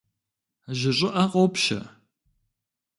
[0.77, 1.79] Жьы щӀыӀэ къопщэ.